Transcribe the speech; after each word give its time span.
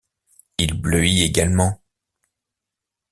Il 0.57 0.73
bleuit 0.73 1.21
également. 1.25 1.79